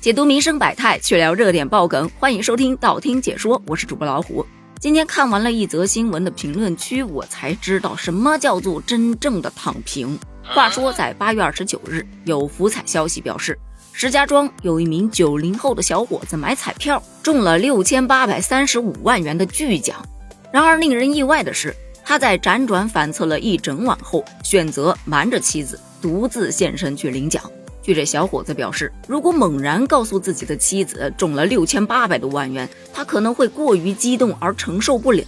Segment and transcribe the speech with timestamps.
[0.00, 4.46] 解读民生百态，去聊热点爆梗，欢迎收听道听解说，我是主播老虎。
[4.78, 10.16] 今天看完了一则新闻的评论区，我才知道什么叫做真正的躺平。
[10.44, 13.58] 话说，在八月二十九日，有福彩消息表示，
[13.92, 20.00] 石家庄有一名九零后的小伙子买彩票中了六千八百三十五万元的巨奖。
[20.52, 21.74] 然而，令人意外的是，
[22.04, 27.42] 他在辗转反侧了一整晚后，选择瞒着妻子，独自现身去领奖。
[27.88, 35.24] 据这小伙子表示，如果猛然告诉自己的妻子中了六千八百多万元，他可能会过于激动而承受不了，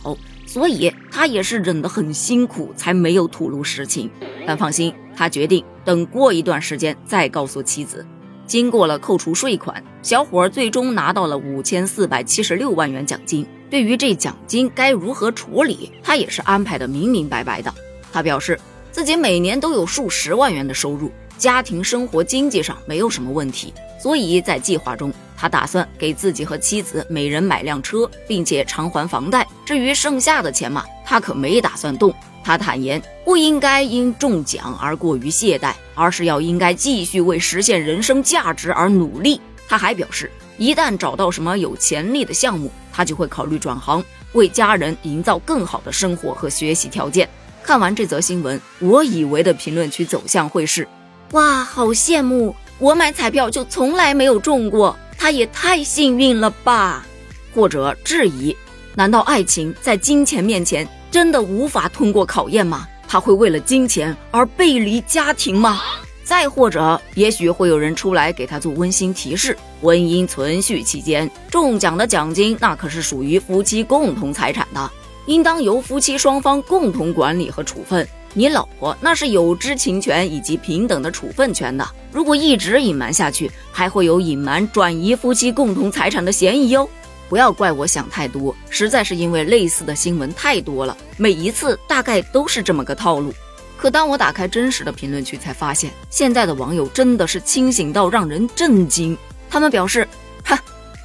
[0.46, 4.10] 所以他也是忍得很辛苦，才没有吐露实情。
[4.46, 8.06] 但放心，他决定等过一段时间再告诉妻子。
[8.45, 13.46] 经过了扣除税款，小伙最终拿到了五千四百七十六万元奖金。
[13.70, 17.73] 对于这奖金该如何处理，他也是安排的明明白白的。
[18.12, 18.60] 他表示
[18.92, 21.10] 自己每年都有数十万元的收入，
[21.41, 29.47] 家庭生活经济上没有什么问题，所以在计划中，他打算给自己和妻子每人买辆车，并且偿还房贷。
[29.65, 32.15] 至于剩下的钱嘛，他可没打算动。
[32.45, 39.41] 他坦言，不应该因中奖而过于懈怠，而是要应该继续为实现人生价值而努力。
[39.66, 47.27] 他还表示，一旦找到什么有潜力的项目，他就会考虑转行，为家人营造更好的生活和学习条件。
[47.63, 50.87] 看完这则新闻，我以为的评论区走向会是：
[51.32, 52.56] 哇，好羡慕！
[52.80, 57.06] 我买彩票就从来没有中过，他也太幸运了吧？
[57.54, 58.56] 或者质疑：
[58.96, 62.84] 难道爱情在金钱面前真的无法通过考验吗？
[63.06, 65.81] 他会为了金钱而背离家庭吗？
[66.25, 74.91] 再或者，也许会有人出来给他做温馨提示：婚姻存续期间中奖的奖金，那可是属于夫妻共同财产的，
[75.26, 78.06] 应当由夫妻双方共同管理和处分。
[78.32, 81.84] 你老婆那是有知情权以及平等的处分权的。
[82.12, 86.88] 如果一直隐瞒下去，还会有隐瞒转移夫妻共同财产的嫌疑哟。
[87.28, 93.32] 不要怪我想太多，实在是因为类似的新闻太多了，每一次大概都是这么个套路。
[93.76, 99.16] 可当我打开真实的评论区，才发现现在的网友真的是清醒到让人震惊。
[99.48, 100.06] 他们表示
[100.44, 100.60] ：“哈，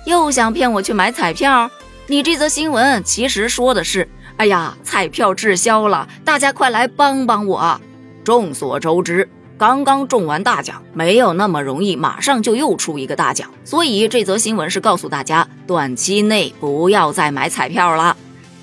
[0.05, 1.69] 又想骗我去买彩票？
[2.07, 4.07] 你这则新闻其实说的是，
[4.37, 7.81] 哎呀，彩票滞销了，大家快来帮帮我。”
[8.23, 9.27] 众所周知，
[9.57, 13.49] 刚刚中完大奖，没有那么容易，马上就又出一个大奖。
[13.63, 18.15] 所以这则新闻是告诉大家，短期内不要再买彩票了。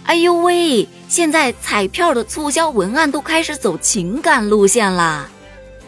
[0.04, 0.88] 哎呦喂！
[1.08, 5.28] 现在彩票的促销文案都开始走情感路线啦，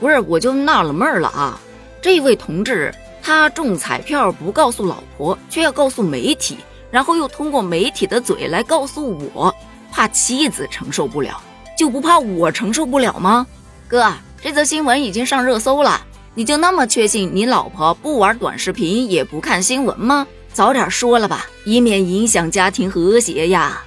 [0.01, 0.19] 不是？
[0.21, 1.61] 我就纳了闷了啊！
[2.03, 6.59] 这位同志他中彩票不告诉老婆，却要告诉媒体，
[6.95, 9.53] 然后又通过媒体的嘴来告诉我，
[9.91, 11.43] 怕妻子承受不了，
[11.77, 13.45] 就不怕我承受不了吗？
[13.89, 16.01] 哥，这则新闻已经上热搜了，
[16.37, 20.25] 你就那么确信你老婆不玩短视频也不看新闻吗？
[20.53, 23.83] 早点说了吧，以免影响家庭和谐呀！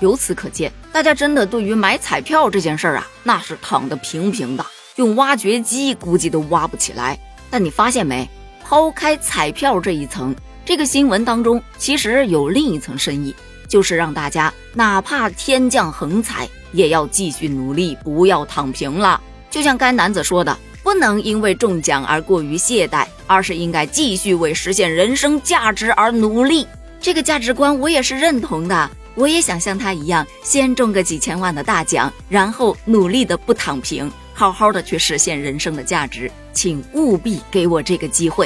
[0.00, 4.64] 由此可见，大家真的对于买彩票这件事儿啊，那是躺得平平的，
[4.96, 7.18] 用挖掘机估计都挖不起来。
[7.50, 8.26] 但你发现没？
[8.64, 10.34] 抛开彩票这一层，
[10.68, 13.34] 这个新闻当中其实有另一层深意，
[13.66, 19.18] 就是让大家哪怕天降横财，也要继续努力，不要躺平了。
[19.50, 26.66] 就像该男子说的，不能因为中奖而过于懈怠，而是应该继续为实现人生价值而努力。
[27.00, 28.90] 这个价值观我也是认同的。
[29.14, 36.30] 我也想像他一样，先中个几千万的大奖，然后努力的不躺平，好好的去实现人生的价值。
[36.58, 38.44] 请务必给我这个机会。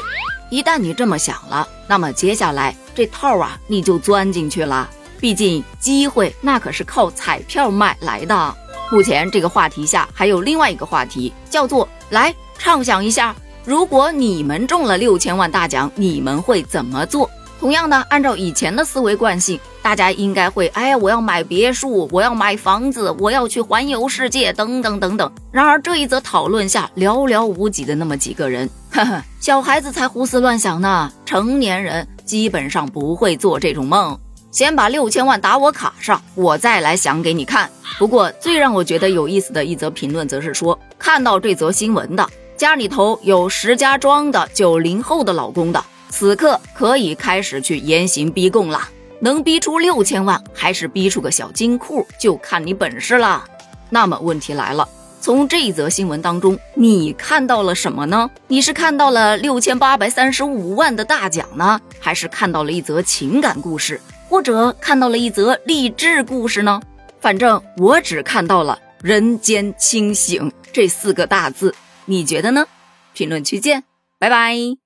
[0.50, 4.91] 一旦你这么想了，那么接下来这套啊，你就钻进去了。
[5.19, 8.55] 毕竟机会那可是靠彩票买来的。
[8.91, 13.34] 目前这个话题下还有另外一个话题，叫做来畅想一下，
[13.65, 17.31] 如果你们中了六千万大奖，你们会怎么做？
[17.59, 25.31] 同样的，按照以前的思维惯性，大家应该会，哎呀，我要买别墅，我要买房子，我要去环游世界，等等等等。
[25.50, 34.18] 然而这一则讨论下，寥寥无几的那么几个人，呵呵，小孩子才胡思乱想呢，成年人基本上不会做这种梦。
[34.53, 37.68] 先把六千万打我卡上，我再来想给你看。
[37.98, 45.83] 不过最让我觉得有意思的一则评论，则是说，看到这则新闻的家里头有石家庄的九零后的老公的。
[46.10, 48.80] 此刻可以开始去严刑逼供了，
[49.22, 53.45] 能逼出六千万，还是逼出个小金库，就看你本事了。
[53.89, 54.89] 那么问题来了，
[55.21, 58.28] 从这则新闻当中，你看到了什么呢？
[58.48, 66.83] 你是看到了六千八百三十五万的大奖呢，还是看到了一则情感故事，或者看到了一则励志故事呢？
[67.21, 71.72] 反正我只看到了“人间清醒”这四个大字，
[72.07, 72.66] 你觉得呢？
[73.13, 73.84] 评论区见，
[74.19, 74.82] 拜拜。